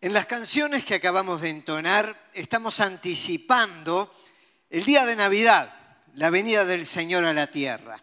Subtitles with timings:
[0.00, 4.08] En las canciones que acabamos de entonar estamos anticipando
[4.70, 5.74] el día de Navidad,
[6.14, 8.00] la venida del Señor a la tierra.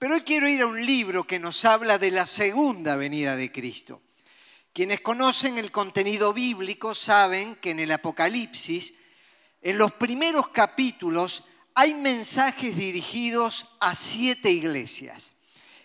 [0.00, 3.52] Pero hoy quiero ir a un libro que nos habla de la segunda venida de
[3.52, 4.02] Cristo.
[4.72, 8.94] Quienes conocen el contenido bíblico saben que en el Apocalipsis,
[9.60, 11.44] en los primeros capítulos,
[11.76, 15.34] hay mensajes dirigidos a siete iglesias.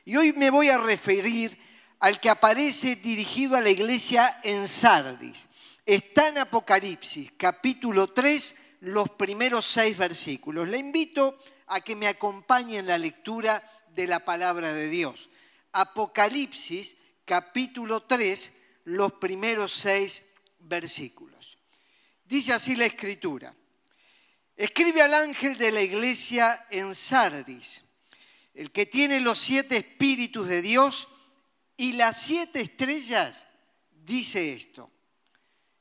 [0.04, 1.66] Y hoy me voy a referir
[2.00, 5.47] al que aparece dirigido a la iglesia en Sardis.
[5.86, 10.68] Está en Apocalipsis, capítulo 3, los primeros seis versículos.
[10.68, 13.64] Le invito a que me acompañe en la lectura
[13.96, 15.29] de la palabra de Dios.
[15.71, 18.54] Apocalipsis, capítulo 3,
[18.86, 20.24] los primeros seis
[20.60, 21.57] versículos.
[22.25, 23.54] Dice así la escritura.
[24.55, 27.83] Escribe al ángel de la iglesia en Sardis,
[28.54, 31.07] el que tiene los siete espíritus de Dios
[31.77, 33.45] y las siete estrellas
[33.91, 34.89] dice esto.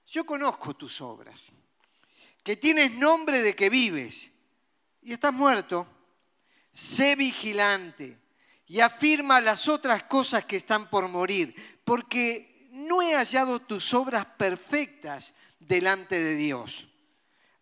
[0.07, 1.47] Yo conozco tus obras,
[2.45, 4.31] que tienes nombre de que vives
[5.03, 5.87] y estás muerto.
[6.73, 8.19] Sé vigilante
[8.67, 14.27] y afirma las otras cosas que están por morir, porque no he hallado tus obras
[14.27, 16.89] perfectas delante de Dios.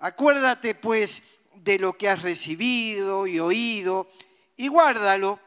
[0.00, 1.22] Acuérdate pues
[1.54, 4.10] de lo que has recibido y oído
[4.56, 5.38] y guárdalo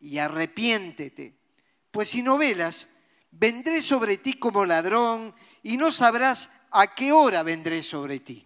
[0.00, 1.43] y arrepiéntete
[1.94, 2.88] pues si no velas,
[3.30, 8.44] vendré sobre ti como ladrón y no sabrás a qué hora vendré sobre ti.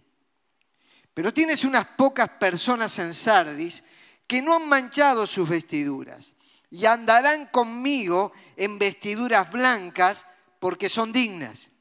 [1.15, 3.83] Pero tienes unas pocas personas en Sardis
[4.27, 6.33] que no han manchado sus vestiduras
[6.69, 10.27] y andarán conmigo en vestiduras blancas
[10.59, 11.71] porque son dignas.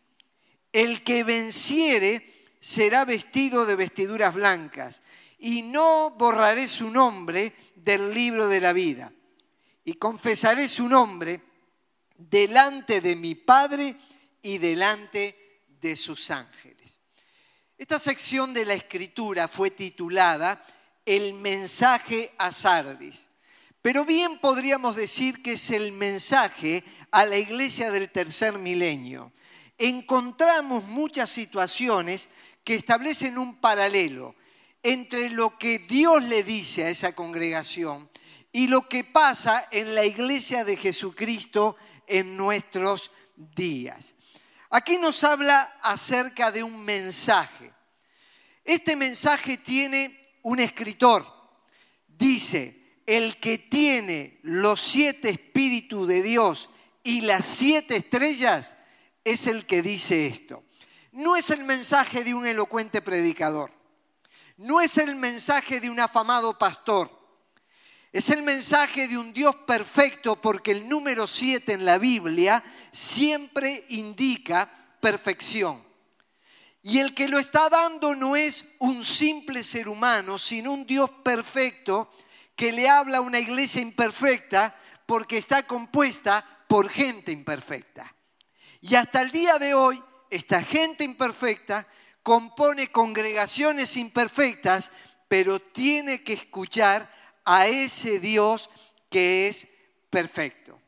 [0.73, 5.03] El que venciere será vestido de vestiduras blancas
[5.39, 9.13] y no borraré su nombre del libro de la vida
[9.85, 11.48] y confesaré su nombre
[12.19, 13.97] delante de mi Padre
[14.43, 16.99] y delante de sus ángeles.
[17.79, 20.63] Esta sección de la escritura fue titulada
[21.07, 23.29] El mensaje a Sardis,
[23.81, 29.33] pero bien podríamos decir que es el mensaje a la iglesia del tercer milenio.
[29.79, 32.29] Encontramos muchas situaciones
[32.65, 34.35] que establecen un paralelo
[34.83, 38.11] entre lo que Dios le dice a esa congregación
[38.51, 41.77] y lo que pasa en la iglesia de Jesucristo
[42.09, 44.15] en nuestros días.
[44.71, 47.73] Aquí nos habla acerca de un mensaje.
[48.65, 51.27] Este mensaje tiene un escritor.
[52.07, 56.69] Dice, el que tiene los siete espíritus de Dios
[57.03, 58.75] y las siete estrellas
[59.25, 60.65] es el que dice esto.
[61.13, 63.73] No es el mensaje de un elocuente predicador.
[64.59, 67.18] No es el mensaje de un afamado pastor
[68.13, 73.85] es el mensaje de un Dios perfecto porque el número 7 en la Biblia siempre
[73.91, 74.69] indica
[75.01, 75.87] perfección.
[76.83, 81.11] Y el que lo está dando no es un simple ser humano, sino un Dios
[81.23, 82.11] perfecto
[82.57, 84.75] que le habla a una iglesia imperfecta
[85.05, 88.15] porque está compuesta por gente imperfecta.
[88.81, 91.87] Y hasta el día de hoy, esta gente imperfecta
[92.23, 94.93] compone congregaciones imperfectas,
[95.29, 97.11] pero tiene que escuchar
[97.51, 98.69] a ese Dios
[99.11, 99.69] que es
[100.11, 100.79] perfecto.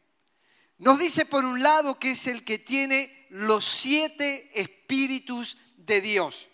[0.76, 6.48] Nos dice por un lado que es el que tiene los siete espíritus de Dios.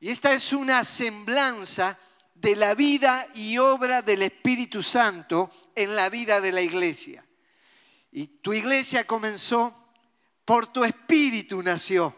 [0.00, 1.98] Y esta es una semblanza
[2.34, 7.26] de la vida y obra del Espíritu Santo en la vida de la iglesia.
[8.12, 9.74] Y tu iglesia comenzó,
[10.44, 12.14] por tu espíritu nació.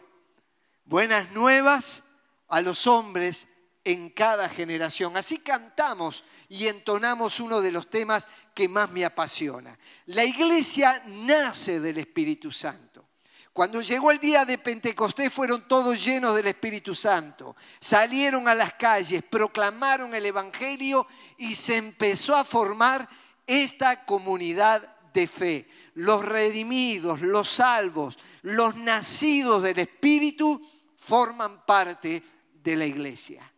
[0.84, 2.02] Buenas nuevas
[2.48, 3.47] a los hombres
[3.88, 5.16] en cada generación.
[5.16, 9.78] Así cantamos y entonamos uno de los temas que más me apasiona.
[10.06, 13.06] La iglesia nace del Espíritu Santo.
[13.50, 17.56] Cuando llegó el día de Pentecostés fueron todos llenos del Espíritu Santo.
[17.80, 21.06] Salieron a las calles, proclamaron el Evangelio
[21.38, 23.08] y se empezó a formar
[23.46, 24.82] esta comunidad
[25.14, 25.66] de fe.
[25.94, 30.60] Los redimidos, los salvos, los nacidos del Espíritu
[30.94, 33.50] forman parte de la iglesia.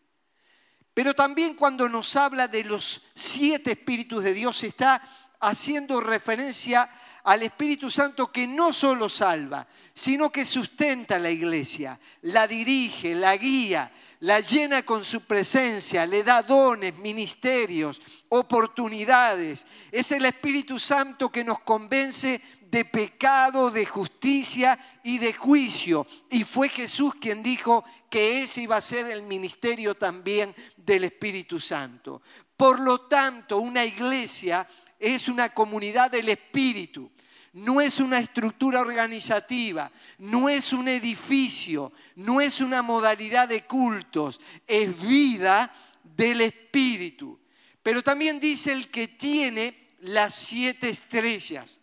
[1.00, 5.00] Pero también cuando nos habla de los siete espíritus de Dios está
[5.41, 6.91] haciendo referencia
[7.25, 13.35] al Espíritu Santo que no solo salva, sino que sustenta la iglesia, la dirige, la
[13.38, 19.64] guía, la llena con su presencia, le da dones, ministerios, oportunidades.
[19.91, 26.07] Es el Espíritu Santo que nos convence de pecado, de justicia y de juicio.
[26.31, 31.59] Y fue Jesús quien dijo que ese iba a ser el ministerio también del Espíritu
[31.59, 32.23] Santo.
[32.57, 34.67] Por lo tanto, una iglesia
[34.99, 37.11] es una comunidad del Espíritu.
[37.53, 44.41] no es una estructura organizativa, no es un edificio, no es una modalidad de cultos,
[44.69, 45.73] es vida
[46.05, 47.41] del Espíritu.
[47.83, 51.80] Pero también dice el que tiene las siete estrellas.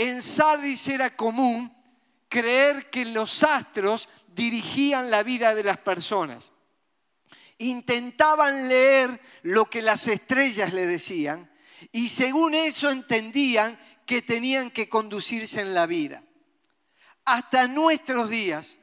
[0.00, 1.70] En Sardis era común
[2.30, 6.52] creer que los astros dirigían la vida de las personas.
[7.58, 11.50] Intentaban leer lo que las estrellas le decían
[11.92, 16.22] y según eso entendían que tenían que conducirse en la vida.
[17.26, 18.78] Hasta nuestros días,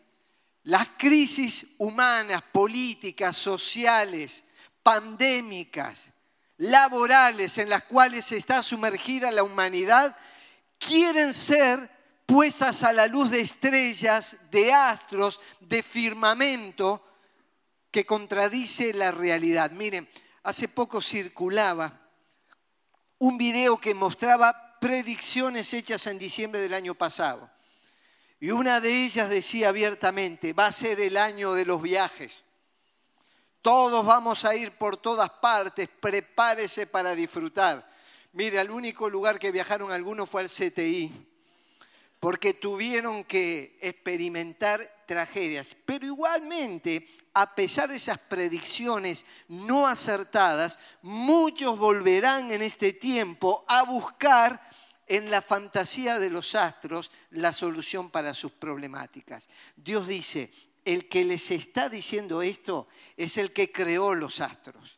[0.61, 4.43] las crisis humanas, políticas, sociales,
[4.83, 6.09] pandémicas,
[6.57, 10.15] laborales en las cuales está sumergida la humanidad,
[10.77, 11.89] quieren ser
[12.25, 17.03] puestas a la luz de estrellas, de astros, de firmamento
[17.91, 19.71] que contradice la realidad.
[19.71, 20.07] Miren,
[20.43, 21.91] hace poco circulaba
[23.19, 27.49] un video que mostraba predicciones hechas en diciembre del año pasado.
[28.39, 32.43] Y una de ellas decía abiertamente, va a ser el año de los viajes.
[33.61, 37.83] Todos vamos a ir por todas partes, prepárese para disfrutar.
[38.37, 41.11] Mire, al único lugar que viajaron algunos fue al CTI,
[42.19, 45.75] porque tuvieron que experimentar tragedias.
[45.85, 53.81] Pero igualmente, a pesar de esas predicciones no acertadas, muchos volverán en este tiempo a
[53.81, 54.61] buscar
[55.07, 59.47] en la fantasía de los astros la solución para sus problemáticas.
[59.75, 60.51] Dios dice,
[60.85, 64.96] el que les está diciendo esto es el que creó los astros.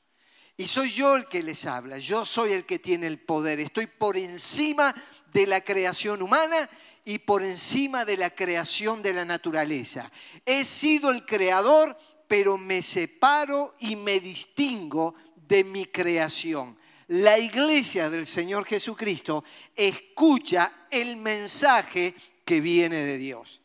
[0.60, 3.88] Y soy yo el que les habla, yo soy el que tiene el poder, estoy
[3.88, 4.94] por encima
[5.34, 6.70] de la creación humana
[7.06, 10.12] y por encima de la creación de la naturaleza.
[10.46, 11.98] He sido el creador,
[12.28, 15.16] pero me separo y me distingo
[15.48, 16.78] de mi creación
[17.10, 19.44] la iglesia del Señor Jesucristo
[19.76, 22.14] escucha el mensaje
[22.46, 23.62] que viene de Dios.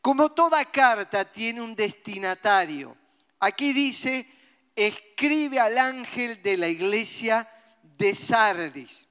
[0.00, 2.96] Como toda carta tiene un destinatario,
[3.40, 4.26] aquí dice,
[4.76, 7.48] escribe al ángel de la iglesia
[7.82, 9.06] de Sardis.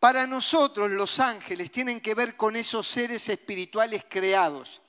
[0.00, 4.80] Para nosotros los ángeles tienen que ver con esos seres espirituales creados.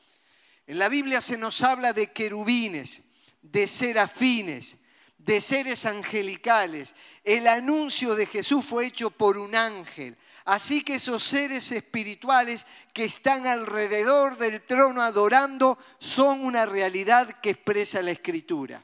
[0.65, 3.01] En la Biblia se nos habla de querubines,
[3.41, 4.77] de serafines,
[5.17, 6.95] de seres angelicales.
[7.23, 10.17] El anuncio de Jesús fue hecho por un ángel.
[10.45, 17.51] Así que esos seres espirituales que están alrededor del trono adorando son una realidad que
[17.51, 18.83] expresa la escritura.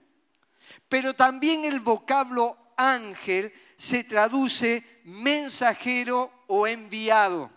[0.90, 7.50] Pero también el vocablo ángel se traduce mensajero o enviado.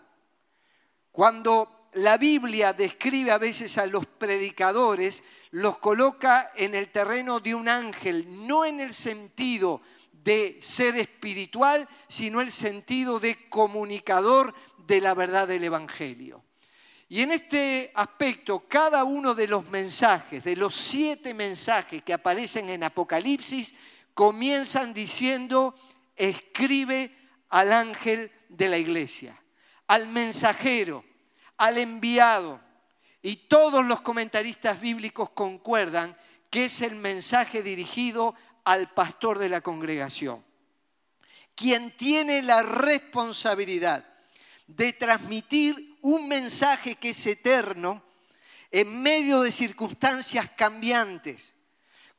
[1.11, 7.53] Cuando la Biblia describe a veces a los predicadores, los coloca en el terreno de
[7.53, 9.81] un ángel, no en el sentido
[10.11, 14.53] de ser espiritual, sino el sentido de comunicador
[14.87, 16.40] de la verdad del Evangelio.
[17.11, 22.69] Y en este aspecto, cada uno de los mensajes, de los siete mensajes que aparecen
[22.69, 23.75] en Apocalipsis,
[24.13, 25.75] comienzan diciendo,
[26.15, 27.13] escribe
[27.49, 29.37] al ángel de la iglesia,
[29.87, 31.03] al mensajero,
[31.57, 32.61] al enviado.
[33.21, 36.15] Y todos los comentaristas bíblicos concuerdan
[36.49, 40.41] que es el mensaje dirigido al pastor de la congregación,
[41.55, 44.05] quien tiene la responsabilidad
[44.67, 48.03] de transmitir un mensaje que es eterno
[48.71, 51.53] en medio de circunstancias cambiantes.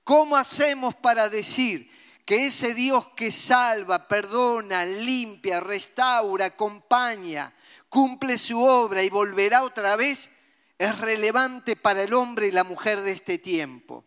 [0.04, 1.90] ¿Cómo hacemos para decir
[2.24, 7.52] que ese Dios que salva, perdona, limpia, restaura, acompaña,
[7.88, 10.30] cumple su obra y volverá otra vez,
[10.78, 14.04] es relevante para el hombre y la mujer de este tiempo.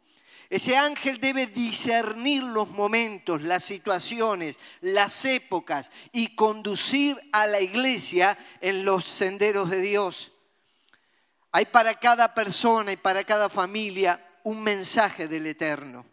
[0.50, 8.38] Ese ángel debe discernir los momentos, las situaciones, las épocas y conducir a la iglesia
[8.62, 10.32] en los senderos de Dios.
[11.52, 16.06] Hay para cada persona y para cada familia un mensaje del Eterno,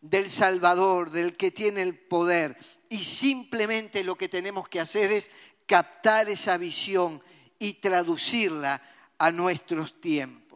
[0.00, 2.56] del Salvador, del que tiene el poder.
[2.88, 5.30] Y simplemente lo que tenemos que hacer es
[5.66, 7.22] captar esa visión
[7.58, 8.82] y traducirla
[9.16, 10.49] a nuestros tiempos.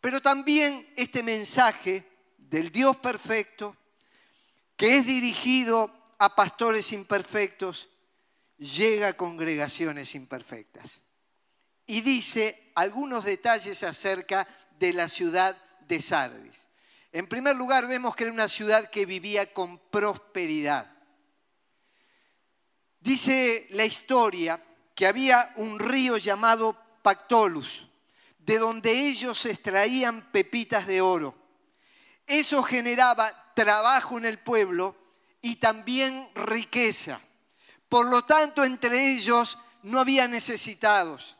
[0.00, 3.76] Pero también este mensaje del Dios perfecto,
[4.76, 7.88] que es dirigido a pastores imperfectos,
[8.56, 11.00] llega a congregaciones imperfectas.
[11.86, 14.46] Y dice algunos detalles acerca
[14.78, 15.56] de la ciudad
[15.88, 16.68] de Sardis.
[17.12, 20.90] En primer lugar, vemos que era una ciudad que vivía con prosperidad.
[23.00, 24.60] Dice la historia
[24.94, 27.87] que había un río llamado Pactolus,
[28.48, 31.34] de donde ellos extraían pepitas de oro.
[32.26, 34.96] Eso generaba trabajo en el pueblo
[35.42, 37.20] y también riqueza.
[37.90, 41.36] Por lo tanto, entre ellos no había necesitados.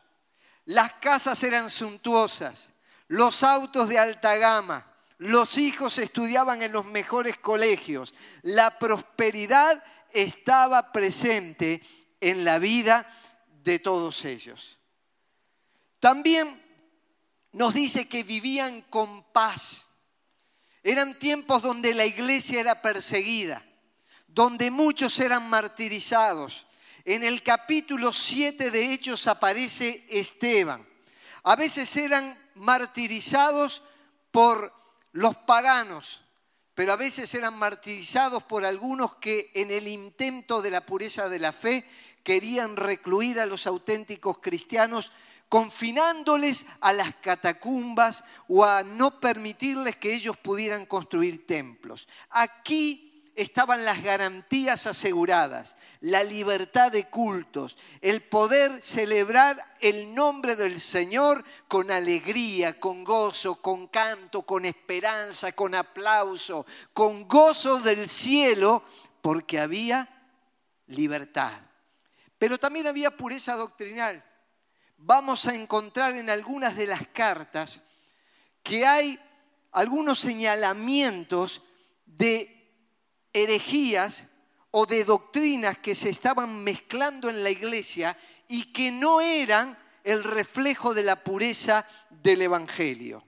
[0.65, 2.69] Las casas eran suntuosas,
[3.07, 4.85] los autos de alta gama,
[5.17, 8.13] los hijos estudiaban en los mejores colegios,
[8.43, 11.81] la prosperidad estaba presente
[12.21, 13.11] en la vida
[13.63, 14.77] de todos ellos.
[15.99, 16.68] También
[17.51, 19.87] nos dice que vivían con paz.
[20.83, 23.63] Eran tiempos donde la iglesia era perseguida,
[24.27, 26.67] donde muchos eran martirizados.
[27.05, 30.87] En el capítulo 7 de Hechos aparece Esteban.
[31.43, 33.81] A veces eran martirizados
[34.31, 34.73] por
[35.11, 36.21] los paganos,
[36.75, 41.39] pero a veces eran martirizados por algunos que en el intento de la pureza de
[41.39, 41.85] la fe
[42.23, 45.11] querían recluir a los auténticos cristianos
[45.49, 52.07] confinándoles a las catacumbas o a no permitirles que ellos pudieran construir templos.
[52.29, 60.79] Aquí estaban las garantías aseguradas, la libertad de cultos, el poder celebrar el nombre del
[60.79, 68.83] Señor con alegría, con gozo, con canto, con esperanza, con aplauso, con gozo del cielo,
[69.21, 70.07] porque había
[70.87, 71.51] libertad.
[72.37, 74.23] Pero también había pureza doctrinal
[75.01, 77.81] vamos a encontrar en algunas de las cartas
[78.61, 79.17] que hay
[79.71, 81.61] algunos señalamientos
[82.05, 82.73] de
[83.31, 84.25] herejías
[84.71, 88.15] o de doctrinas que se estaban mezclando en la iglesia
[88.47, 93.23] y que no eran el reflejo de la pureza del Evangelio.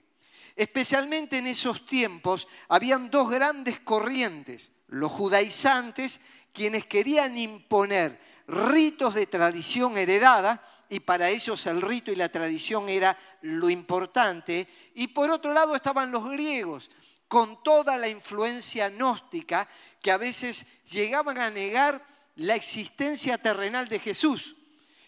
[0.55, 6.19] Especialmente en esos tiempos habían dos grandes corrientes, los judaizantes,
[6.53, 12.89] quienes querían imponer ritos de tradición heredada, y para ellos el rito y la tradición
[12.89, 14.67] era lo importante.
[14.93, 16.91] Y por otro lado estaban los griegos,
[17.29, 19.65] con toda la influencia gnóstica
[20.01, 22.05] que a veces llegaban a negar
[22.35, 24.57] la existencia terrenal de Jesús,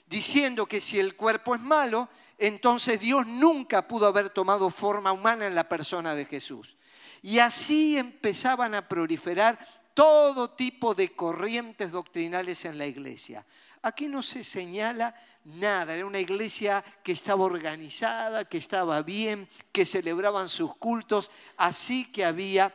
[0.08, 5.48] diciendo que si el cuerpo es malo, entonces Dios nunca pudo haber tomado forma humana
[5.48, 6.78] en la persona de Jesús.
[7.22, 9.60] Y así empezaban a proliferar
[9.94, 13.46] todo tipo de corrientes doctrinales en la iglesia.
[13.84, 15.14] Aquí no se señala
[15.44, 22.10] nada, era una iglesia que estaba organizada, que estaba bien, que celebraban sus cultos, así
[22.10, 22.74] que había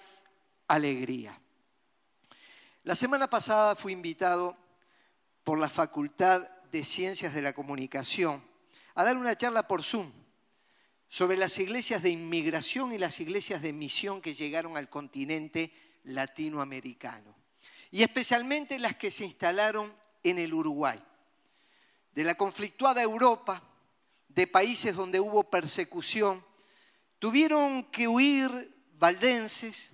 [0.69, 1.41] alegría.
[2.85, 4.55] La semana pasada fui invitado
[5.45, 8.45] por la Facultad de Ciencias de la Comunicación
[8.95, 10.13] a dar una charla por Zoom
[11.09, 15.73] sobre las iglesias de inmigración y las iglesias de misión que llegaron al continente
[16.05, 17.35] latinoamericano.
[17.91, 19.91] Y especialmente las que se instalaron
[20.23, 21.03] en el Uruguay.
[22.13, 23.63] De la conflictuada Europa,
[24.29, 26.45] de países donde hubo persecución,
[27.19, 28.51] tuvieron que huir
[28.99, 29.93] valdenses,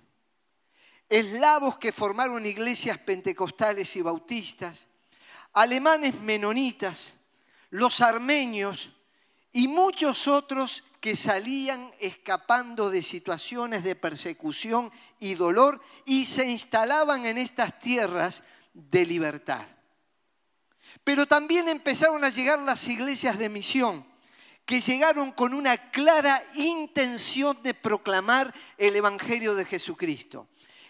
[1.08, 4.86] eslavos que formaron iglesias pentecostales y bautistas,
[5.52, 7.14] alemanes menonitas,
[7.70, 8.92] los armenios
[9.52, 14.90] y muchos otros que salían escapando de situaciones de persecución
[15.20, 19.64] y dolor y se instalaban en estas tierras de libertad.
[21.04, 24.04] Pero también empezaron a llegar las iglesias de misión,
[24.64, 30.48] que llegaron con una clara intención de proclamar el Evangelio de Jesucristo,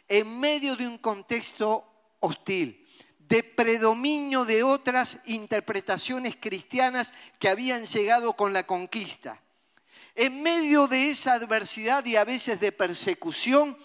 [0.09, 1.85] en medio de un contexto
[2.21, 2.87] hostil,
[3.19, 9.41] de predominio de otras interpretaciones cristianas que habían llegado con la conquista.
[10.15, 13.77] En medio de esa adversidad y a veces de persecución,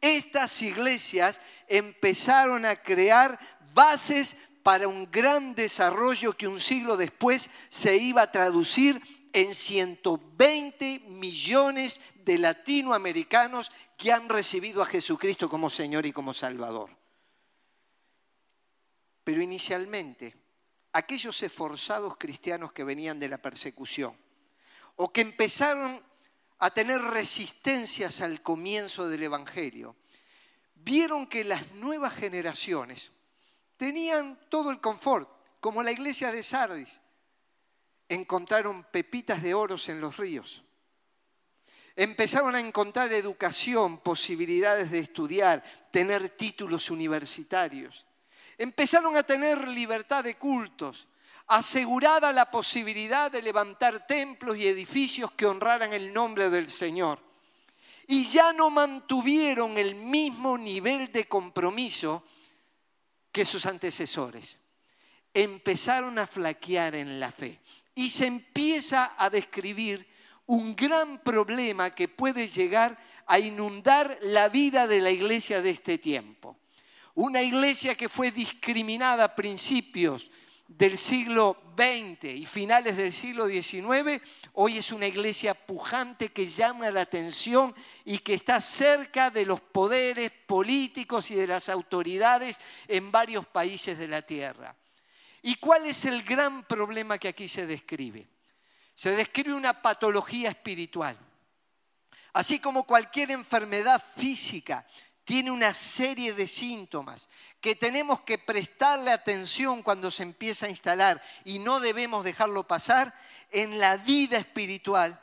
[0.00, 3.38] estas iglesias empezaron a crear
[3.72, 4.36] bases
[4.66, 9.00] para un gran desarrollo que un siglo después se iba a traducir
[9.32, 16.90] en 120 millones de latinoamericanos que han recibido a Jesucristo como Señor y como Salvador.
[19.22, 20.34] Pero inicialmente,
[20.94, 24.18] aquellos esforzados cristianos que venían de la persecución
[24.96, 26.02] o que empezaron
[26.58, 29.94] a tener resistencias al comienzo del Evangelio,
[30.74, 33.12] vieron que las nuevas generaciones
[33.76, 35.28] Tenían todo el confort,
[35.60, 37.00] como la iglesia de Sardis.
[38.08, 40.62] Encontraron pepitas de oros en los ríos.
[41.96, 48.04] Empezaron a encontrar educación, posibilidades de estudiar, tener títulos universitarios.
[48.58, 51.08] Empezaron a tener libertad de cultos,
[51.46, 57.18] asegurada la posibilidad de levantar templos y edificios que honraran el nombre del Señor.
[58.06, 62.24] Y ya no mantuvieron el mismo nivel de compromiso
[63.36, 64.60] que sus antecesores.
[65.34, 67.60] Empezaron a flaquear en la fe
[67.94, 70.08] y se empieza a describir
[70.46, 75.98] un gran problema que puede llegar a inundar la vida de la iglesia de este
[75.98, 76.56] tiempo.
[77.14, 80.30] Una iglesia que fue discriminada a principios
[80.68, 84.20] del siglo XX y finales del siglo XIX,
[84.54, 89.60] hoy es una iglesia pujante que llama la atención y que está cerca de los
[89.60, 92.58] poderes políticos y de las autoridades
[92.88, 94.74] en varios países de la tierra.
[95.42, 98.26] ¿Y cuál es el gran problema que aquí se describe?
[98.94, 101.16] Se describe una patología espiritual.
[102.32, 104.86] Así como cualquier enfermedad física
[105.26, 107.28] tiene una serie de síntomas
[107.60, 113.12] que tenemos que prestarle atención cuando se empieza a instalar y no debemos dejarlo pasar,
[113.50, 115.20] en la vida espiritual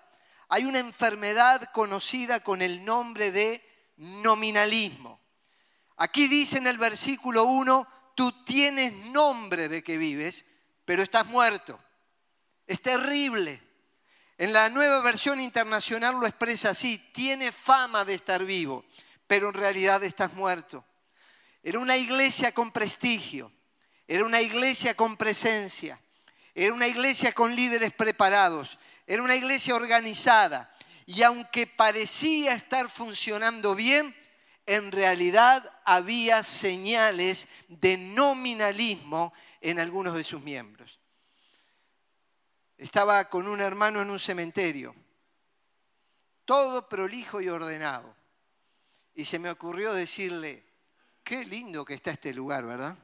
[0.50, 3.60] hay una enfermedad conocida con el nombre de
[3.96, 5.20] nominalismo.
[5.96, 10.44] Aquí dice en el versículo 1, tú tienes nombre de que vives,
[10.84, 11.80] pero estás muerto.
[12.68, 13.62] Es terrible.
[14.38, 18.84] En la nueva versión internacional lo expresa así, tiene fama de estar vivo,
[19.28, 20.86] pero en realidad estás muerto.
[21.62, 23.52] Era una iglesia con prestigio,
[24.08, 26.00] era una iglesia con presencia,
[26.54, 28.78] era una iglesia con líderes preparados,
[29.08, 30.70] era una iglesia organizada.
[31.06, 34.16] Y aunque parecía estar funcionando bien,
[34.66, 41.00] en realidad había señales de nominalismo en algunos de sus miembros.
[42.78, 44.96] Estaba con un hermano en un cementerio,
[46.46, 48.16] todo prolijo y ordenado.
[49.16, 50.64] Y se me ocurrió decirle,
[51.24, 52.98] Qué lindo que está este lugar, ¿verdad?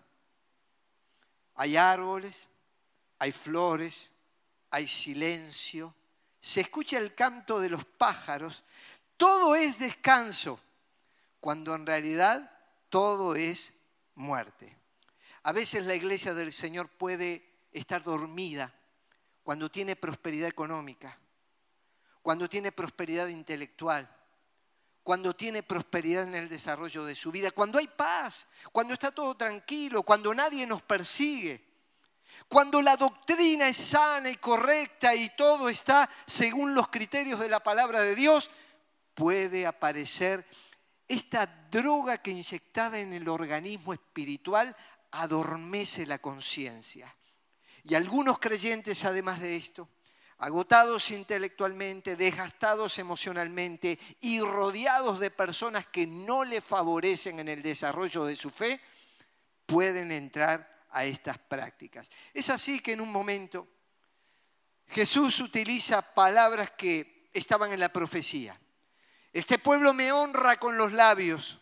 [1.55, 2.49] Hay árboles,
[3.17, 4.09] hay flores,
[4.71, 5.95] hay silencio,
[6.39, 8.63] se escucha el canto de los pájaros,
[9.17, 10.59] todo es descanso,
[11.39, 12.51] cuando en realidad
[12.89, 13.73] todo es
[14.15, 14.75] muerte.
[15.43, 18.73] A veces la iglesia del Señor puede estar dormida
[19.43, 21.17] cuando tiene prosperidad económica,
[22.21, 24.09] cuando tiene prosperidad intelectual,
[25.09, 29.35] cuando tiene prosperidad en el desarrollo de su vida, cuando hay paz, cuando está todo
[29.35, 31.65] tranquilo, cuando nadie nos persigue,
[32.47, 37.59] cuando la doctrina es sana y correcta y todo está según los criterios de la
[37.59, 38.51] palabra de Dios,
[39.15, 40.45] puede aparecer
[41.07, 44.75] esta droga que inyectada en el organismo espiritual
[45.09, 47.15] adormece la conciencia.
[47.81, 49.89] Y algunos creyentes, además de esto,
[50.39, 58.25] agotados intelectualmente, desgastados emocionalmente y rodeados de personas que no le favorecen en el desarrollo
[58.25, 58.79] de su fe,
[59.65, 62.09] pueden entrar a estas prácticas.
[62.33, 63.67] Es así que en un momento
[64.87, 68.59] Jesús utiliza palabras que estaban en la profecía.
[69.33, 71.59] Este pueblo me honra con los labios,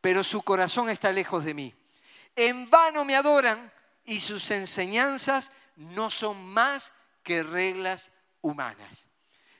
[0.00, 1.74] pero su corazón está lejos de mí.
[2.36, 3.70] En vano me adoran
[4.04, 9.06] y sus enseñanzas no son más que reglas humanas.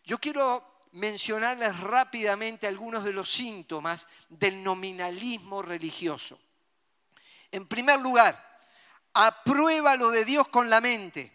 [0.05, 6.39] Yo quiero mencionarles rápidamente algunos de los síntomas del nominalismo religioso.
[7.51, 8.37] En primer lugar,
[9.15, 11.33] aprueba lo de Dios con la mente,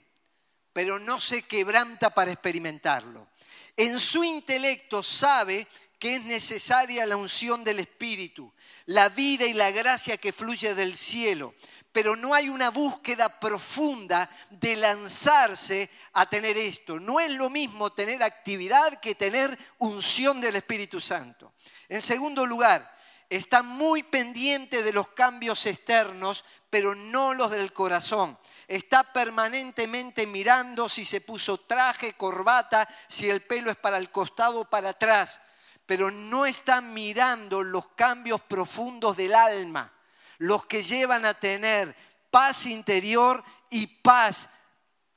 [0.73, 3.27] pero no se quebranta para experimentarlo.
[3.75, 5.67] En su intelecto sabe
[5.99, 8.51] que es necesaria la unción del Espíritu,
[8.85, 11.55] la vida y la gracia que fluye del cielo,
[11.97, 16.99] pero no hay una búsqueda profunda de lanzarse a tener esto.
[16.99, 21.53] No es lo mismo tener actividad que tener unción del Espíritu Santo.
[21.89, 22.88] En segundo lugar,
[23.27, 28.38] está muy pendiente de los cambios externos, pero no los del corazón.
[28.67, 34.60] Está permanentemente mirando si se puso traje, corbata, si el pelo es para el costado
[34.60, 35.41] o para atrás,
[35.88, 39.91] pero no está mirando los cambios profundos del alma
[40.38, 41.95] los que llevan a tener
[42.30, 44.50] paz interior y paz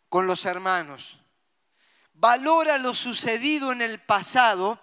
[0.09, 1.19] con los hermanos.
[2.15, 4.79] Valora lo sucedido en el pasado,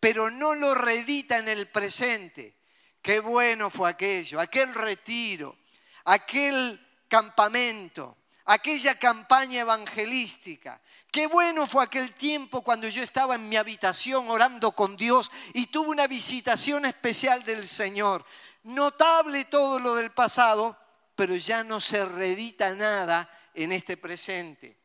[0.00, 2.56] pero no lo redita en el presente.
[3.00, 5.56] Qué bueno fue aquello, aquel retiro,
[6.04, 10.80] aquel campamento, aquella campaña evangelística.
[11.10, 15.68] Qué bueno fue aquel tiempo cuando yo estaba en mi habitación orando con Dios y
[15.68, 18.24] tuve una visitación especial del Señor.
[18.66, 20.76] Notable todo lo del pasado,
[21.14, 24.76] pero ya no se redita nada en este presente.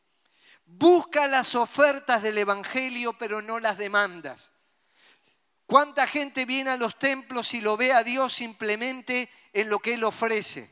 [0.65, 4.51] Busca las ofertas del Evangelio, pero no las demandas.
[5.65, 9.95] ¿Cuánta gente viene a los templos y lo ve a Dios simplemente en lo que
[9.95, 10.71] Él ofrece?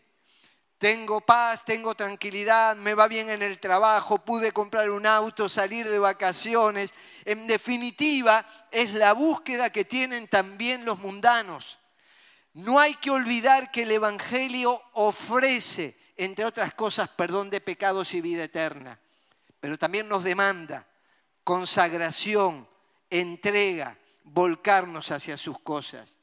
[0.78, 5.90] Tengo paz, tengo tranquilidad, me va bien en el trabajo, pude comprar un auto, salir
[5.90, 6.94] de vacaciones.
[7.26, 11.79] En definitiva, es la búsqueda que tienen también los mundanos.
[12.54, 18.22] No hay que olvidar que el Evangelio ofrece, entre otras cosas, perdón de pecados y
[18.22, 19.00] vida eterna,
[19.60, 20.86] pero también nos demanda
[21.44, 22.68] consagración,
[23.10, 26.18] entrega, volcarnos hacia sus cosas.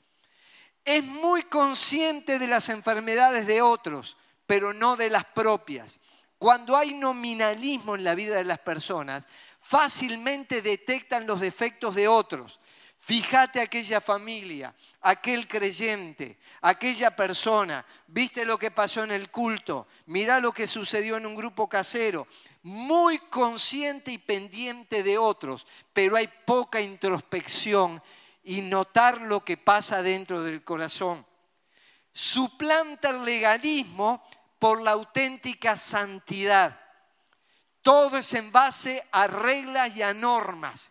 [0.84, 5.98] Es muy consciente de las enfermedades de otros, pero no de las propias.
[6.38, 9.24] cuando hay nominalismo en la vida de las personas,
[9.58, 12.60] fácilmente detectan los defectos de otros.
[13.06, 20.40] Fíjate aquella familia, aquel creyente, aquella persona, viste lo que pasó en el culto, mirá
[20.40, 22.26] lo que sucedió en un grupo casero,
[22.64, 28.02] muy consciente y pendiente de otros, pero hay poca introspección
[28.42, 31.24] y notar lo que pasa dentro del corazón.
[32.12, 34.20] Suplanta el legalismo
[34.58, 36.76] por la auténtica santidad.
[37.82, 40.90] Todo es en base a reglas y a normas.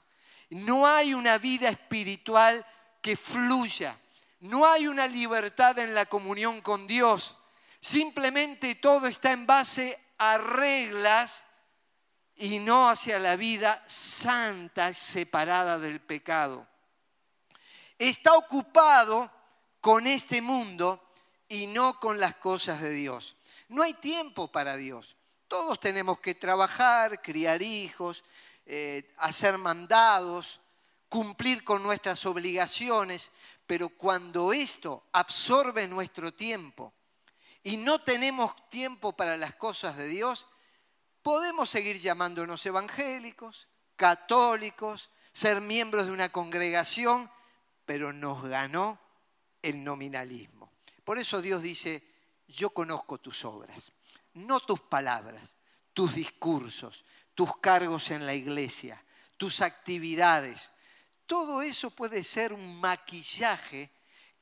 [0.56, 2.66] No hay una vida espiritual
[3.02, 4.00] que fluya.
[4.40, 7.36] No hay una libertad en la comunión con Dios.
[7.82, 11.44] Simplemente todo está en base a reglas
[12.38, 16.66] y no hacia la vida santa separada del pecado.
[18.00, 19.30] Está ocupado
[19.82, 21.06] con este mundo
[21.50, 23.36] y no con las cosas de Dios.
[23.68, 25.18] No hay tiempo para Dios.
[25.50, 28.24] Todos tenemos que trabajar, criar hijos,
[28.66, 30.60] eh, hacer mandados,
[31.10, 33.32] cumplir con nuestras obligaciones,
[33.68, 36.94] pero cuando esto absorbe nuestro tiempo
[37.64, 40.48] y no tenemos tiempo para las cosas de Dios,
[41.22, 47.30] podemos seguir llamándonos evangélicos, católicos, ser miembros de una congregación,
[47.86, 49.00] pero nos ganó
[49.62, 50.72] el nominalismo.
[51.04, 52.04] Por eso Dios dice,
[52.48, 53.92] yo conozco tus obras,
[54.34, 55.58] no tus palabras,
[55.94, 59.04] tus discursos, tus cargos en la iglesia,
[59.38, 60.72] tus actividades.
[61.28, 63.92] Todo eso puede ser un maquillaje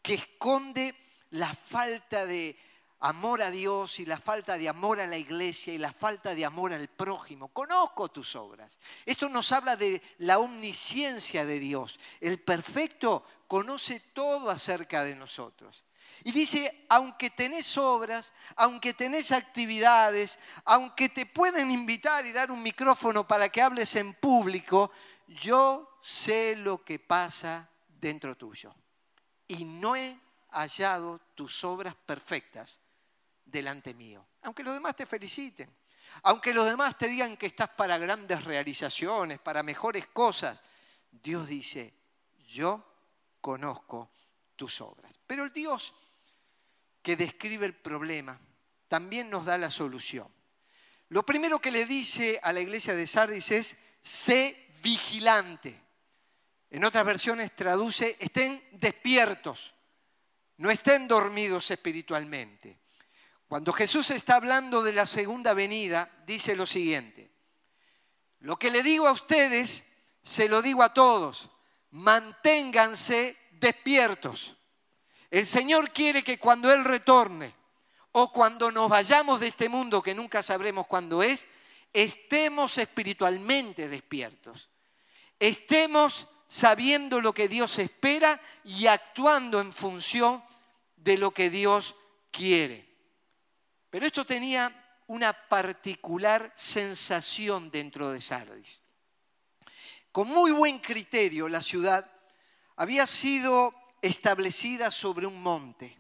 [0.02, 0.94] que esconde
[1.32, 2.58] la falta de
[3.00, 6.46] amor a Dios y la falta de amor a la iglesia y la falta de
[6.46, 7.50] amor al prójimo.
[7.50, 8.80] Conozco tus obras.
[9.06, 12.00] Esto nos habla de la omnisciencia de Dios.
[12.22, 15.84] El perfecto conoce todo acerca de nosotros.
[16.24, 22.64] Y dice, aunque tenés obras, aunque tenés actividades, aunque te pueden invitar y dar un
[22.64, 24.92] micrófono para que hables en público,
[25.28, 28.74] yo sé lo que pasa dentro tuyo.
[29.48, 30.18] Y no he
[30.52, 32.80] hallado tus obras perfectas
[33.46, 34.26] delante mío.
[34.44, 35.76] Aunque los demás te feliciten,
[36.24, 40.62] aunque los demás te digan que estás para grandes realizaciones, para mejores cosas,
[41.12, 41.94] Dios dice,
[42.48, 42.84] yo
[43.42, 44.12] conozco
[44.56, 45.20] tus obras.
[45.26, 45.94] Pero el Dios
[47.04, 48.40] que describe el problema,
[48.88, 50.28] también nos da la solución.
[51.10, 55.80] Lo primero que le dice a la iglesia de Sardis es, sé vigilante.
[56.72, 59.74] En otras versiones traduce, estén despiertos,
[60.58, 62.80] no estén dormidos espiritualmente.
[63.48, 67.30] Cuando Jesús está hablando de la segunda venida, dice lo siguiente,
[68.40, 69.86] lo que le digo a ustedes,
[70.24, 71.50] se lo digo a todos,
[71.92, 74.56] manténganse despiertos.
[75.32, 77.56] El Señor quiere que cuando Él retorne
[78.12, 81.48] o cuando nos vayamos de este mundo, que nunca sabremos cuándo es,
[81.92, 84.70] estemos espiritualmente despiertos.
[85.40, 90.44] Estemos sabiendo lo que Dios espera y actuando en función
[90.98, 91.96] de lo que Dios
[92.30, 92.88] quiere.
[93.90, 94.72] Pero esto tenía
[95.08, 98.82] una particular sensación dentro de Sardis.
[100.12, 102.13] Con muy buen criterio la ciudad
[102.76, 105.98] había sido establecida sobre un monte,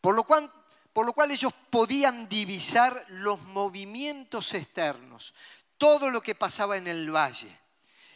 [0.00, 5.34] por lo, cual, ellos podían divisar los movimientos externos,
[5.78, 7.50] todo lo que pasaba en el valle.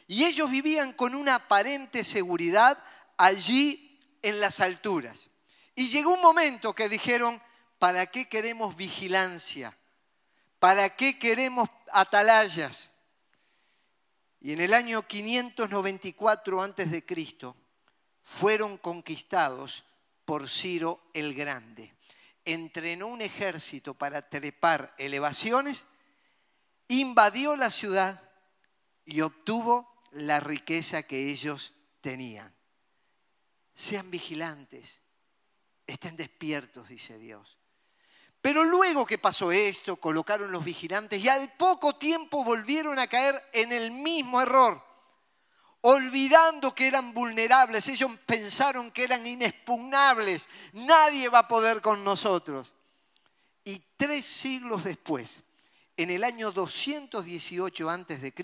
[0.06, 2.78] Y ellos vivían con una aparente seguridad
[3.16, 5.28] allí en las alturas.
[5.74, 7.40] Y llegó un momento que dijeron,
[7.78, 9.76] ¿para qué queremos vigilancia?
[10.60, 12.90] ¿Para qué queremos atalayas?
[14.40, 17.04] Y en el año 594 a.C.,
[18.22, 19.84] fueron conquistados
[20.24, 21.94] por Ciro el Grande.
[22.44, 25.86] Entrenó un ejército para trepar elevaciones,
[26.88, 28.22] invadió la ciudad
[29.04, 32.52] y obtuvo la riqueza que ellos tenían.
[33.74, 35.00] Sean vigilantes,
[35.86, 37.58] estén despiertos, dice Dios.
[38.40, 43.40] Pero luego que pasó esto, colocaron los vigilantes y al poco tiempo volvieron a caer
[43.52, 44.89] en el mismo error
[45.82, 52.74] olvidando que eran vulnerables, ellos pensaron que eran inexpugnables, nadie va a poder con nosotros.
[53.64, 55.42] Y tres siglos después,
[55.96, 58.34] en el año 218 a.C.,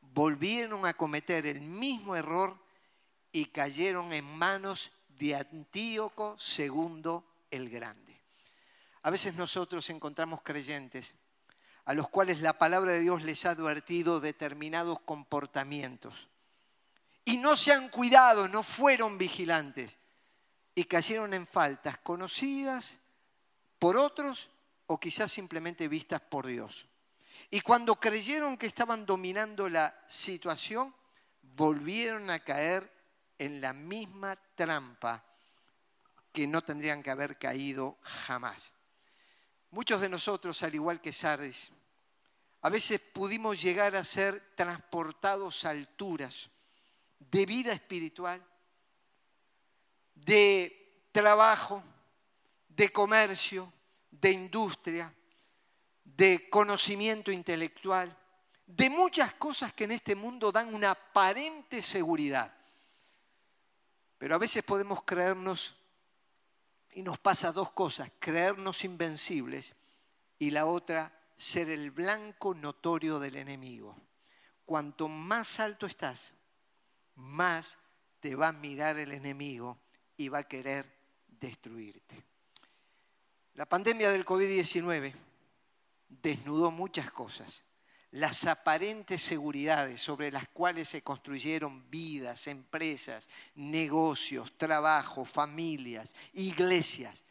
[0.00, 2.56] volvieron a cometer el mismo error
[3.32, 8.18] y cayeron en manos de Antíoco II el Grande.
[9.02, 11.14] A veces nosotros encontramos creyentes
[11.84, 16.27] a los cuales la palabra de Dios les ha advertido determinados comportamientos
[17.28, 19.98] y no se han cuidado, no fueron vigilantes
[20.74, 22.96] y cayeron en faltas conocidas
[23.78, 24.48] por otros
[24.86, 26.86] o quizás simplemente vistas por Dios.
[27.50, 30.94] Y cuando creyeron que estaban dominando la situación,
[31.42, 32.90] volvieron a caer
[33.36, 35.22] en la misma trampa
[36.32, 38.72] que no tendrían que haber caído jamás.
[39.70, 41.72] Muchos de nosotros, al igual que Sardis,
[42.62, 46.48] a veces pudimos llegar a ser transportados a alturas
[47.18, 48.44] de vida espiritual,
[50.14, 51.82] de trabajo,
[52.68, 53.72] de comercio,
[54.10, 55.12] de industria,
[56.04, 58.16] de conocimiento intelectual,
[58.66, 62.54] de muchas cosas que en este mundo dan una aparente seguridad.
[64.18, 65.74] Pero a veces podemos creernos,
[66.92, 69.76] y nos pasa dos cosas, creernos invencibles
[70.38, 73.96] y la otra, ser el blanco notorio del enemigo.
[74.66, 76.32] Cuanto más alto estás,
[77.18, 77.78] más
[78.20, 79.78] te va a mirar el enemigo
[80.16, 80.90] y va a querer
[81.26, 82.24] destruirte.
[83.54, 85.12] La pandemia del COVID-19
[86.08, 87.64] desnudó muchas cosas.
[88.12, 97.24] Las aparentes seguridades sobre las cuales se construyeron vidas, empresas, negocios, trabajo, familias, iglesias.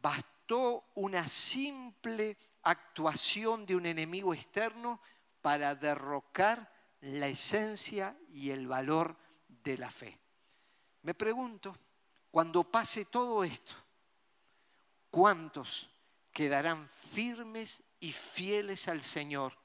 [0.00, 5.00] Bastó una simple actuación de un enemigo externo
[5.40, 9.16] para derrocar la esencia y el valor
[9.48, 10.18] de la fe.
[11.02, 11.76] Me pregunto,
[12.30, 13.74] cuando pase todo esto,
[15.10, 15.88] ¿cuántos
[16.32, 19.56] quedarán firmes y fieles al Señor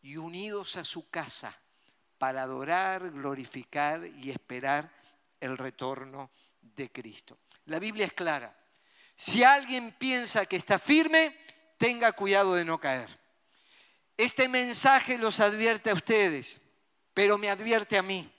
[0.00, 1.58] y unidos a su casa
[2.18, 4.90] para adorar, glorificar y esperar
[5.40, 6.30] el retorno
[6.60, 7.38] de Cristo?
[7.66, 8.56] La Biblia es clara.
[9.16, 11.36] Si alguien piensa que está firme,
[11.78, 13.23] tenga cuidado de no caer.
[14.16, 16.60] Este mensaje los advierte a ustedes,
[17.12, 18.30] pero me advierte a mí.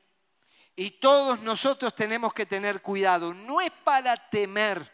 [0.75, 3.33] Y todos nosotros tenemos que tener cuidado.
[3.33, 4.91] No es para temer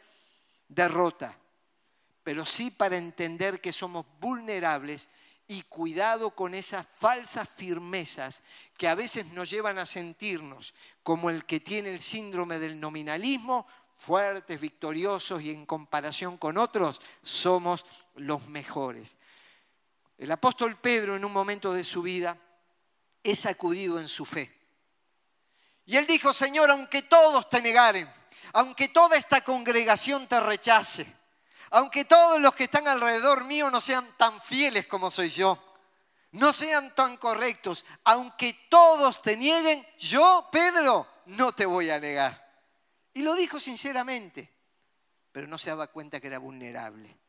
[0.67, 1.35] derrota,
[2.23, 5.09] pero sí para entender que somos vulnerables
[5.47, 8.41] y cuidado con esas falsas firmezas
[8.77, 13.67] que a veces nos llevan a sentirnos como el que tiene el síndrome del nominalismo,
[13.97, 19.17] fuertes, victoriosos y en comparación con otros somos los mejores.
[20.21, 22.37] El apóstol Pedro en un momento de su vida
[23.23, 24.55] es sacudido en su fe.
[25.87, 28.07] Y él dijo, Señor, aunque todos te negaren,
[28.53, 31.11] aunque toda esta congregación te rechace,
[31.71, 35.57] aunque todos los que están alrededor mío no sean tan fieles como soy yo,
[36.33, 42.47] no sean tan correctos, aunque todos te nieguen, yo, Pedro, no te voy a negar.
[43.15, 44.53] Y lo dijo sinceramente,
[45.31, 47.21] pero no se daba cuenta que era vulnerable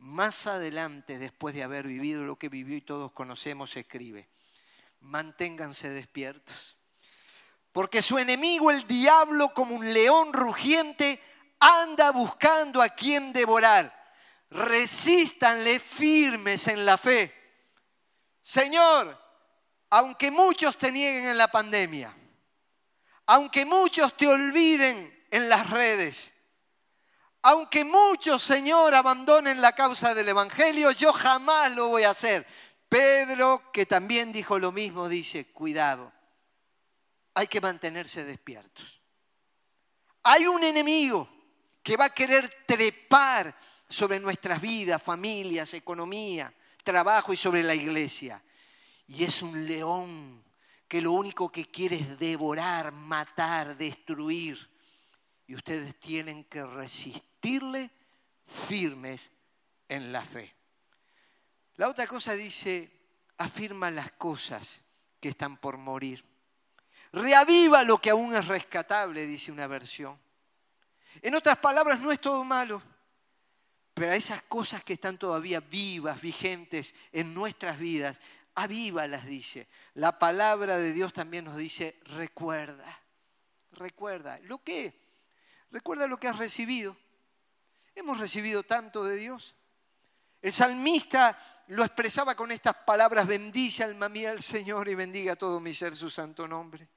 [0.00, 4.28] más adelante, después de haber vivido lo que vivió y todos conocemos, escribe,
[5.00, 6.76] manténganse despiertos.
[7.70, 11.22] Porque su enemigo, el diablo, como un león rugiente,
[11.60, 13.96] anda buscando a quien devorar.
[14.50, 17.32] Resístanle firmes en la fe.
[18.42, 19.16] Señor,
[19.90, 22.16] aunque muchos te nieguen en la pandemia,
[23.26, 26.29] aunque muchos te olviden en las redes,
[27.42, 32.46] aunque muchos, Señor, abandonen la causa del Evangelio, yo jamás lo voy a hacer.
[32.88, 36.12] Pedro, que también dijo lo mismo, dice, cuidado,
[37.34, 39.00] hay que mantenerse despiertos.
[40.22, 41.28] Hay un enemigo
[41.82, 43.54] que va a querer trepar
[43.88, 46.52] sobre nuestras vidas, familias, economía,
[46.84, 48.42] trabajo y sobre la iglesia.
[49.06, 50.44] Y es un león
[50.86, 54.68] que lo único que quiere es devorar, matar, destruir.
[55.46, 57.29] Y ustedes tienen que resistir
[58.46, 59.30] firmes
[59.88, 60.54] en la fe.
[61.76, 62.90] La otra cosa dice,
[63.38, 64.82] afirma las cosas
[65.18, 66.24] que están por morir.
[67.12, 70.18] Reaviva lo que aún es rescatable, dice una versión.
[71.22, 72.82] En otras palabras, no es todo malo,
[73.94, 78.20] pero a esas cosas que están todavía vivas, vigentes en nuestras vidas,
[78.54, 79.66] avívalas, dice.
[79.94, 82.86] La palabra de Dios también nos dice, recuerda,
[83.72, 84.38] recuerda.
[84.44, 85.00] ¿Lo que
[85.70, 86.96] Recuerda lo que has recibido.
[87.94, 89.54] Hemos recibido tanto de Dios.
[90.42, 91.36] El salmista
[91.68, 95.94] lo expresaba con estas palabras, bendice alma mía al Señor y bendiga todo mi ser
[95.94, 96.88] su santo nombre.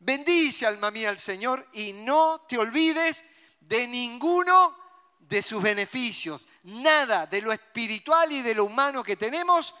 [0.00, 3.24] Bendice alma mía al Señor y no te olvides
[3.60, 4.76] de ninguno
[5.18, 9.74] de sus beneficios, nada de lo espiritual y de lo humano que tenemos,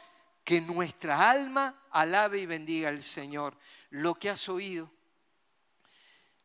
[0.44, 3.56] que nuestra alma alabe y bendiga al Señor.
[3.90, 4.90] Lo que has oído,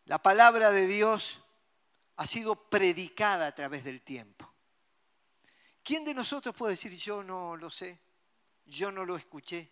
[0.05, 1.39] la palabra de Dios
[2.17, 4.51] ha sido predicada a través del tiempo.
[5.83, 7.99] ¿Quién de nosotros puede decir yo no lo sé?
[8.65, 9.69] Yo no lo escuché.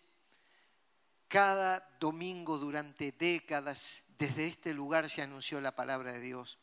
[1.28, 6.58] Cada domingo durante décadas desde este lugar se anunció la palabra de Dios.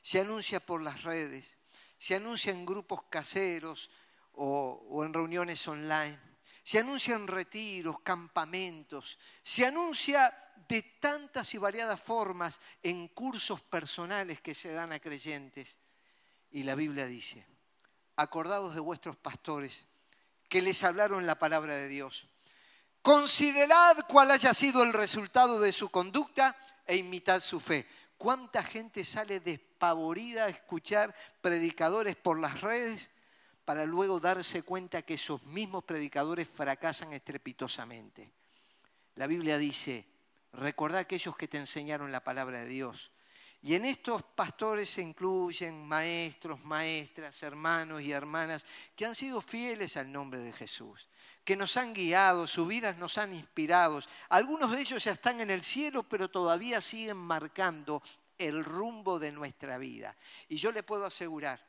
[0.00, 1.58] Se anuncia por las redes,
[1.98, 3.90] se anuncia en grupos caseros
[4.32, 6.18] o, o en reuniones online,
[6.62, 10.32] se anuncia en retiros, campamentos, se anuncia
[10.68, 15.78] de tantas y variadas formas en cursos personales que se dan a creyentes.
[16.50, 17.46] Y la Biblia dice,
[18.16, 19.86] acordados de vuestros pastores
[20.48, 22.26] que les hablaron la palabra de Dios.
[23.00, 26.54] Considerad cuál haya sido el resultado de su conducta
[26.86, 27.86] e imitad su fe.
[28.16, 33.10] ¿Cuánta gente sale despavorida a escuchar predicadores por las redes
[33.64, 38.32] para luego darse cuenta que esos mismos predicadores fracasan estrepitosamente?
[39.16, 40.06] La Biblia dice,
[40.52, 43.12] recordad aquellos que te enseñaron la palabra de Dios.
[43.64, 49.96] Y en estos pastores se incluyen maestros, maestras, hermanos y hermanas que han sido fieles
[49.96, 51.08] al nombre de Jesús,
[51.44, 54.00] que nos han guiado, sus vidas nos han inspirado.
[54.30, 58.02] Algunos de ellos ya están en el cielo, pero todavía siguen marcando
[58.36, 60.16] el rumbo de nuestra vida.
[60.48, 61.64] Y yo le puedo asegurar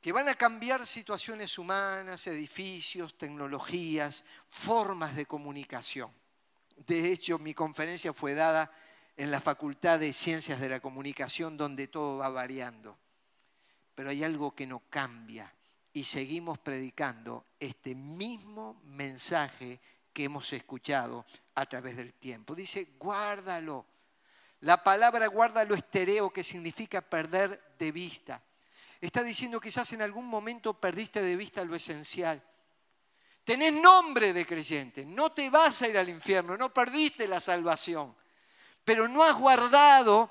[0.00, 6.10] que van a cambiar situaciones humanas, edificios, tecnologías, formas de comunicación.
[6.76, 8.70] De hecho, mi conferencia fue dada
[9.16, 12.98] en la Facultad de Ciencias de la Comunicación, donde todo va variando.
[13.94, 15.52] Pero hay algo que no cambia
[15.92, 19.80] y seguimos predicando este mismo mensaje
[20.12, 22.54] que hemos escuchado a través del tiempo.
[22.54, 23.86] Dice, guárdalo.
[24.60, 28.42] La palabra guárdalo estereo, que significa perder de vista.
[29.00, 32.42] Está diciendo quizás en algún momento perdiste de vista lo esencial.
[33.44, 38.14] Tenés nombre de creyente, no te vas a ir al infierno, no perdiste la salvación
[38.84, 40.30] pero no has guardado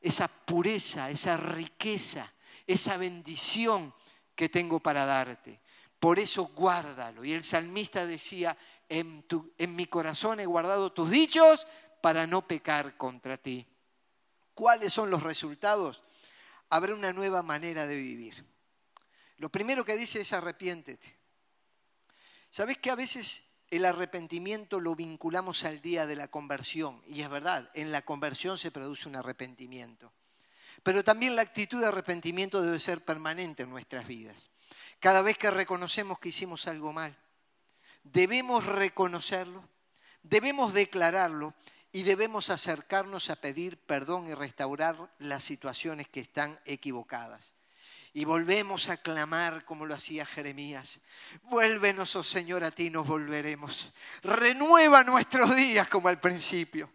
[0.00, 2.30] esa pureza, esa riqueza,
[2.66, 3.94] esa bendición
[4.34, 5.60] que tengo para darte.
[6.00, 7.24] Por eso guárdalo.
[7.24, 8.56] Y el salmista decía,
[8.88, 9.24] en,
[9.68, 11.68] mi corazón he guardado tus dichos
[12.00, 13.64] para no pecar contra ti.
[14.54, 16.02] ¿Cuáles son los resultados?
[16.70, 18.44] Habrá una nueva manera de vivir.
[19.36, 21.21] Lo primero que dice es arrepiéntete.
[22.52, 27.02] ¿Sabes que a veces el arrepentimiento lo vinculamos al día de la conversión.
[27.06, 30.12] Y es verdad, en la conversión se produce un arrepentimiento.
[30.82, 34.50] Pero también la actitud de arrepentimiento debe ser permanente en nuestras vidas.
[35.00, 37.16] Cada vez que reconocemos que hicimos algo mal,
[38.02, 39.66] debemos reconocerlo,
[40.22, 41.54] debemos declararlo
[41.92, 47.54] y debemos acercarnos a pedir perdón y restaurar las situaciones que están equivocadas.
[48.14, 51.00] Y volvemos a clamar como lo hacía Jeremías.
[51.44, 53.90] Vuélvenos, oh Señor, a ti nos volveremos.
[54.22, 56.90] Renueva nuestros días como al principio.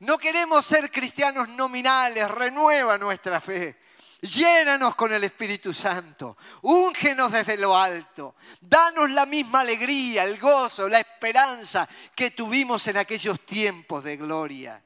[0.00, 3.78] No queremos ser cristianos nominales, renueva nuestra fe.
[4.22, 10.90] Llénanos con el Espíritu Santo, úngenos desde lo alto, danos la misma alegría, el gozo,
[10.90, 14.82] la esperanza que tuvimos en aquellos tiempos de gloria.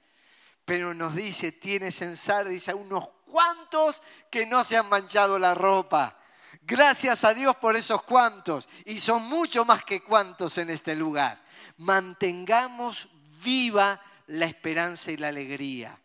[0.65, 5.57] Pero nos dice, tienes en Sardis a unos cuantos que no se han manchado la
[5.57, 6.17] ropa.
[6.63, 8.69] Gracias a Dios por esos cuantos.
[8.85, 11.43] Y son mucho más que cuantos en este lugar.
[11.79, 13.09] Mantengamos
[13.43, 16.01] viva la esperanza y la alegría.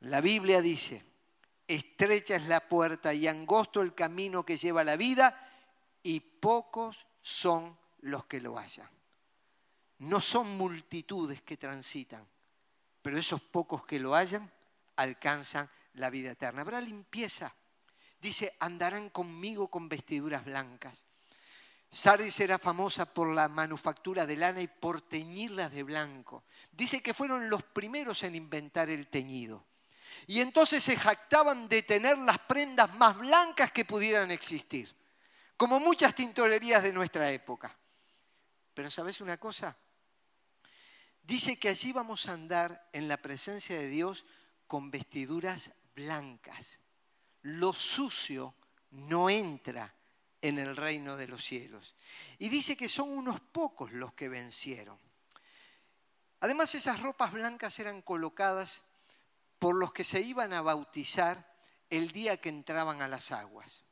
[0.00, 1.02] La Biblia dice,
[1.66, 5.34] estrecha es la puerta y angosto el camino que lleva la vida
[6.02, 8.90] y pocos son los que lo hallan.
[10.00, 12.28] No son multitudes que transitan,
[13.00, 14.52] pero esos pocos que lo hallan
[14.96, 16.62] alcanzan la vida eterna.
[16.62, 17.54] Habrá limpieza.
[18.20, 21.04] Dice, andarán conmigo con vestiduras blancas.
[21.90, 26.44] Sardis era famosa por la manufactura de lana y por teñirlas de blanco.
[26.72, 29.66] Dice que fueron los primeros en inventar el teñido.
[30.26, 34.94] Y entonces se jactaban de tener las prendas más blancas que pudieran existir,
[35.56, 37.76] como muchas tintorerías de nuestra época.
[38.74, 39.76] Pero ¿sabes una cosa?
[41.22, 44.26] Dice que allí vamos a andar en la presencia de Dios
[44.66, 46.78] con vestiduras blancas.
[47.42, 48.54] Lo sucio
[48.90, 49.92] no entra
[50.40, 51.96] en el reino de los cielos.
[52.38, 54.98] Y dice que son unos pocos los que vencieron.
[56.40, 58.84] Además, esas ropas blancas eran colocadas
[59.58, 61.56] por los que se iban a bautizar
[61.90, 63.84] el día que entraban a las aguas,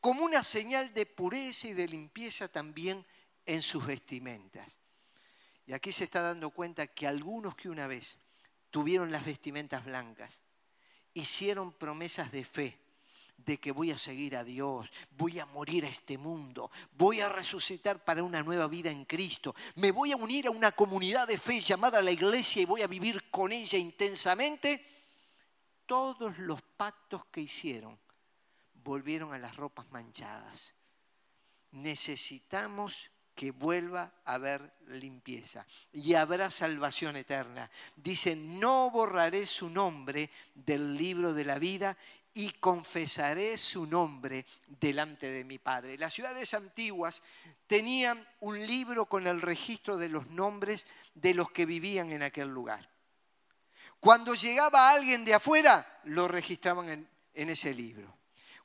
[0.00, 3.04] como una señal de pureza y de limpieza también
[3.44, 4.78] en sus vestimentas.
[5.66, 8.18] Y aquí se está dando cuenta que algunos que una vez
[8.70, 10.42] tuvieron las vestimentas blancas,
[11.14, 12.78] hicieron promesas de fe,
[13.36, 17.28] de que voy a seguir a Dios, voy a morir a este mundo, voy a
[17.28, 21.38] resucitar para una nueva vida en Cristo, me voy a unir a una comunidad de
[21.38, 24.84] fe llamada la iglesia y voy a vivir con ella intensamente,
[25.86, 27.98] todos los pactos que hicieron
[28.84, 30.74] volvieron a las ropas manchadas.
[31.72, 33.10] Necesitamos
[33.40, 35.64] que vuelva a haber limpieza
[35.94, 37.70] y habrá salvación eterna.
[37.96, 41.96] Dice, no borraré su nombre del libro de la vida
[42.34, 45.96] y confesaré su nombre delante de mi Padre.
[45.96, 47.22] Las ciudades antiguas
[47.66, 52.48] tenían un libro con el registro de los nombres de los que vivían en aquel
[52.48, 52.90] lugar.
[54.00, 58.18] Cuando llegaba alguien de afuera, lo registraban en, en ese libro.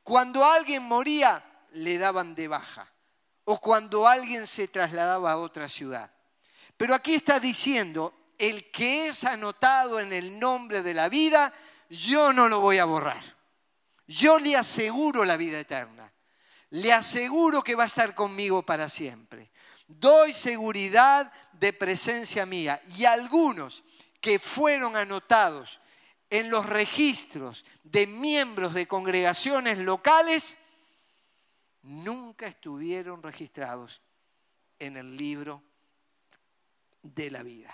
[0.04, 2.92] Cuando alguien moría, le daban de baja.
[3.46, 6.12] O cuando alguien se trasladaba a otra ciudad.
[6.78, 11.54] Pero aquí está diciendo, el que es anotado en el nombre de la vida,
[11.90, 13.36] yo no lo voy a borrar.
[14.08, 16.12] Yo le aseguro la vida eterna.
[16.72, 19.52] Le aseguro que va a estar conmigo para siempre.
[19.88, 22.82] Doy seguridad de presencia mía.
[22.98, 23.84] Y algunos
[24.20, 25.80] que fueron anotados
[26.30, 30.58] en los registros de miembros de congregaciones locales,
[31.86, 34.02] nunca estuvieron registrados
[34.80, 35.64] en el libro
[37.02, 37.74] de la vida.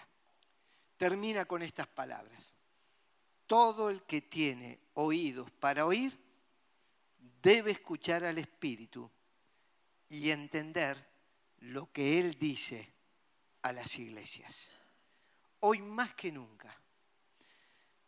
[0.98, 2.54] Termina con estas palabras.
[3.48, 6.18] Todo el que tiene oídos para oír,
[7.42, 9.10] debe escuchar al Espíritu
[10.10, 11.10] y entender
[11.60, 12.94] lo que Él dice
[13.62, 14.72] a las iglesias.
[15.62, 16.76] Hoy más que nunca,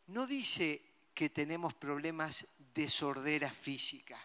[0.07, 0.81] no dice
[1.13, 4.19] que tenemos problemas de sordera física.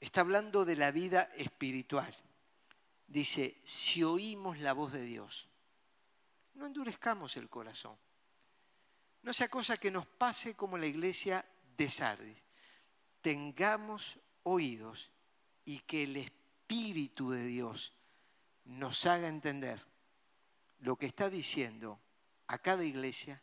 [0.00, 2.12] Está hablando de la vida espiritual.
[3.06, 5.48] Dice, si oímos la voz de Dios,
[6.54, 7.96] no endurezcamos el corazón.
[9.22, 11.44] No sea cosa que nos pase como la iglesia
[11.76, 12.50] de Sardis
[13.20, 15.10] tengamos oídos
[15.64, 17.92] y que el Espíritu de Dios
[18.64, 19.84] nos haga entender
[20.80, 22.00] lo que está diciendo
[22.46, 23.40] a cada iglesia,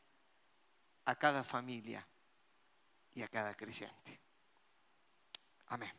[1.06, 2.06] a cada familia
[3.14, 4.20] y a cada creyente.
[5.68, 5.92] Amén.